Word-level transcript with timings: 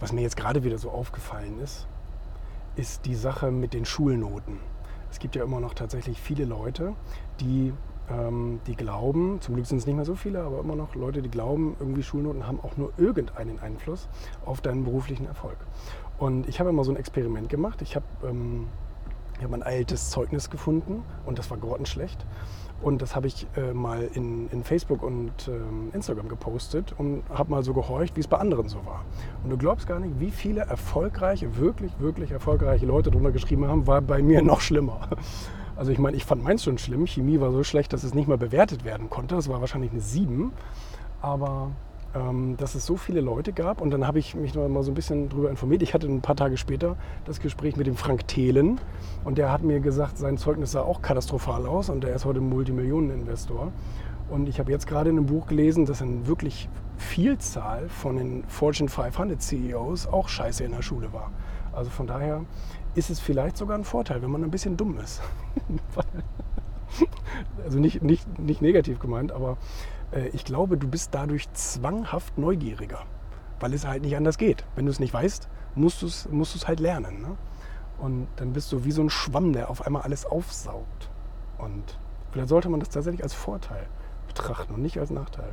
Was 0.00 0.12
mir 0.12 0.20
jetzt 0.20 0.36
gerade 0.36 0.62
wieder 0.62 0.78
so 0.78 0.90
aufgefallen 0.90 1.58
ist, 1.60 1.86
ist 2.76 3.06
die 3.06 3.14
Sache 3.14 3.50
mit 3.50 3.72
den 3.72 3.84
Schulnoten. 3.84 4.58
Es 5.10 5.18
gibt 5.18 5.36
ja 5.36 5.44
immer 5.44 5.60
noch 5.60 5.72
tatsächlich 5.72 6.20
viele 6.20 6.44
Leute, 6.44 6.92
die, 7.40 7.72
ähm, 8.10 8.60
die 8.66 8.76
glauben, 8.76 9.40
zum 9.40 9.54
Glück 9.54 9.66
sind 9.66 9.78
es 9.78 9.86
nicht 9.86 9.96
mehr 9.96 10.04
so 10.04 10.14
viele, 10.14 10.42
aber 10.42 10.60
immer 10.60 10.76
noch 10.76 10.94
Leute, 10.94 11.22
die 11.22 11.30
glauben, 11.30 11.76
irgendwie 11.80 12.02
Schulnoten 12.02 12.46
haben 12.46 12.60
auch 12.60 12.76
nur 12.76 12.92
irgendeinen 12.98 13.58
Einfluss 13.58 14.08
auf 14.44 14.60
deinen 14.60 14.84
beruflichen 14.84 15.26
Erfolg. 15.26 15.56
Und 16.18 16.48
ich 16.48 16.60
habe 16.60 16.70
immer 16.70 16.84
so 16.84 16.90
ein 16.90 16.96
Experiment 16.96 17.48
gemacht. 17.48 17.80
Ich 17.80 17.96
habe 17.96 18.04
ähm, 18.24 18.66
hab 19.44 19.52
ein 19.52 19.62
altes 19.62 20.10
Zeugnis 20.10 20.50
gefunden 20.50 21.02
und 21.24 21.38
das 21.38 21.50
war 21.50 21.58
grottenschlecht. 21.58 22.24
Und 22.82 23.00
das 23.00 23.16
habe 23.16 23.26
ich 23.26 23.46
äh, 23.56 23.72
mal 23.72 24.08
in, 24.12 24.48
in, 24.50 24.62
Facebook 24.62 25.02
und 25.02 25.48
ähm, 25.48 25.90
Instagram 25.94 26.28
gepostet 26.28 26.94
und 26.98 27.22
habe 27.30 27.50
mal 27.50 27.62
so 27.62 27.72
gehorcht, 27.72 28.16
wie 28.16 28.20
es 28.20 28.28
bei 28.28 28.36
anderen 28.36 28.68
so 28.68 28.84
war. 28.84 29.04
Und 29.42 29.50
du 29.50 29.56
glaubst 29.56 29.86
gar 29.86 29.98
nicht, 29.98 30.20
wie 30.20 30.30
viele 30.30 30.60
erfolgreiche, 30.60 31.56
wirklich, 31.56 31.98
wirklich 31.98 32.32
erfolgreiche 32.32 32.84
Leute 32.84 33.10
drunter 33.10 33.32
geschrieben 33.32 33.66
haben, 33.66 33.86
war 33.86 34.02
bei 34.02 34.22
mir 34.22 34.42
noch 34.44 34.60
schlimmer. 34.60 35.08
Also 35.74 35.90
ich 35.90 35.98
meine, 35.98 36.16
ich 36.16 36.24
fand 36.24 36.42
meins 36.42 36.64
schon 36.64 36.76
schlimm. 36.76 37.06
Chemie 37.06 37.40
war 37.40 37.50
so 37.50 37.64
schlecht, 37.64 37.92
dass 37.92 38.04
es 38.04 38.14
nicht 38.14 38.28
mehr 38.28 38.38
bewertet 38.38 38.84
werden 38.84 39.08
konnte. 39.08 39.34
Das 39.34 39.48
war 39.48 39.60
wahrscheinlich 39.60 39.92
eine 39.92 40.00
7. 40.00 40.52
Aber 41.22 41.70
dass 42.56 42.74
es 42.74 42.86
so 42.86 42.96
viele 42.96 43.20
Leute 43.20 43.52
gab. 43.52 43.80
Und 43.80 43.90
dann 43.90 44.06
habe 44.06 44.18
ich 44.18 44.34
mich 44.34 44.54
noch 44.54 44.68
mal 44.68 44.82
so 44.82 44.90
ein 44.90 44.94
bisschen 44.94 45.28
darüber 45.28 45.50
informiert. 45.50 45.82
Ich 45.82 45.94
hatte 45.94 46.06
ein 46.06 46.20
paar 46.20 46.36
Tage 46.36 46.56
später 46.56 46.96
das 47.24 47.40
Gespräch 47.40 47.76
mit 47.76 47.86
dem 47.86 47.96
Frank 47.96 48.26
Thelen 48.28 48.80
und 49.24 49.38
der 49.38 49.50
hat 49.52 49.62
mir 49.62 49.80
gesagt, 49.80 50.18
sein 50.18 50.38
Zeugnis 50.38 50.72
sah 50.72 50.82
auch 50.82 51.02
katastrophal 51.02 51.66
aus 51.66 51.90
und 51.90 52.04
er 52.04 52.14
ist 52.14 52.24
heute 52.24 52.40
Multimillioneninvestor. 52.40 53.72
Und 54.28 54.48
ich 54.48 54.58
habe 54.58 54.72
jetzt 54.72 54.86
gerade 54.86 55.10
in 55.10 55.16
einem 55.16 55.26
Buch 55.26 55.46
gelesen, 55.46 55.86
dass 55.86 56.02
eine 56.02 56.26
wirklich 56.26 56.68
Vielzahl 56.96 57.88
von 57.88 58.16
den 58.16 58.44
Fortune 58.48 58.88
500 58.88 59.40
CEOs 59.40 60.06
auch 60.06 60.28
scheiße 60.28 60.64
in 60.64 60.72
der 60.72 60.82
Schule 60.82 61.12
war. 61.12 61.30
Also 61.72 61.90
von 61.90 62.06
daher 62.06 62.44
ist 62.94 63.10
es 63.10 63.20
vielleicht 63.20 63.56
sogar 63.56 63.76
ein 63.76 63.84
Vorteil, 63.84 64.22
wenn 64.22 64.30
man 64.30 64.42
ein 64.42 64.50
bisschen 64.50 64.76
dumm 64.76 64.98
ist. 64.98 65.20
also 67.64 67.78
nicht, 67.78 68.02
nicht, 68.02 68.38
nicht 68.38 68.62
negativ 68.62 68.98
gemeint, 68.98 69.32
aber 69.32 69.56
äh, 70.12 70.28
ich 70.28 70.44
glaube, 70.44 70.76
du 70.76 70.88
bist 70.88 71.14
dadurch 71.14 71.50
zwanghaft 71.52 72.38
neugieriger, 72.38 73.04
weil 73.60 73.72
es 73.72 73.86
halt 73.86 74.02
nicht 74.02 74.16
anders 74.16 74.38
geht. 74.38 74.64
Wenn 74.74 74.86
du 74.86 74.90
es 74.90 75.00
nicht 75.00 75.14
weißt, 75.14 75.48
musst 75.74 76.02
du 76.02 76.06
es 76.06 76.28
musst 76.30 76.66
halt 76.66 76.80
lernen. 76.80 77.20
Ne? 77.20 77.36
Und 77.98 78.28
dann 78.36 78.52
bist 78.52 78.72
du 78.72 78.84
wie 78.84 78.92
so 78.92 79.02
ein 79.02 79.10
Schwamm, 79.10 79.52
der 79.52 79.70
auf 79.70 79.86
einmal 79.86 80.02
alles 80.02 80.26
aufsaugt. 80.26 81.10
Und 81.58 81.98
vielleicht 82.30 82.48
sollte 82.48 82.68
man 82.68 82.80
das 82.80 82.90
tatsächlich 82.90 83.22
als 83.22 83.34
Vorteil 83.34 83.86
betrachten 84.26 84.74
und 84.74 84.82
nicht 84.82 84.98
als 84.98 85.10
Nachteil. 85.10 85.52